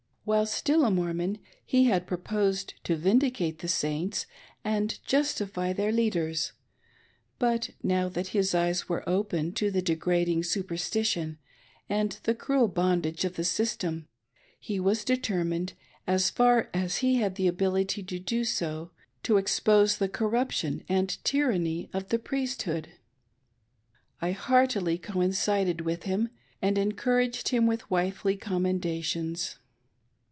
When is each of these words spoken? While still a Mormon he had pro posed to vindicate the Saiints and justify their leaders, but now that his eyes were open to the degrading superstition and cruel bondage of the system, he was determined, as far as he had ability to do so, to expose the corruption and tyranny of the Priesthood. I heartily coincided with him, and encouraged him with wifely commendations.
While 0.23 0.45
still 0.45 0.85
a 0.85 0.91
Mormon 0.91 1.39
he 1.65 1.85
had 1.85 2.05
pro 2.07 2.15
posed 2.19 2.75
to 2.85 2.95
vindicate 2.95 3.57
the 3.57 3.67
Saiints 3.67 4.27
and 4.63 4.99
justify 5.03 5.73
their 5.73 5.91
leaders, 5.91 6.53
but 7.39 7.71
now 7.81 8.07
that 8.07 8.27
his 8.27 8.53
eyes 8.53 8.87
were 8.87 9.03
open 9.09 9.51
to 9.53 9.71
the 9.71 9.81
degrading 9.81 10.43
superstition 10.43 11.39
and 11.89 12.19
cruel 12.37 12.67
bondage 12.67 13.25
of 13.25 13.35
the 13.35 13.43
system, 13.43 14.07
he 14.59 14.79
was 14.79 15.03
determined, 15.03 15.73
as 16.05 16.29
far 16.29 16.69
as 16.71 16.97
he 16.97 17.15
had 17.15 17.37
ability 17.39 18.03
to 18.03 18.19
do 18.19 18.45
so, 18.45 18.91
to 19.23 19.37
expose 19.37 19.97
the 19.97 20.07
corruption 20.07 20.83
and 20.87 21.17
tyranny 21.25 21.89
of 21.93 22.09
the 22.09 22.19
Priesthood. 22.19 22.89
I 24.21 24.31
heartily 24.33 24.99
coincided 24.99 25.81
with 25.81 26.03
him, 26.03 26.29
and 26.61 26.77
encouraged 26.77 27.49
him 27.49 27.65
with 27.65 27.89
wifely 27.89 28.37
commendations. 28.37 29.57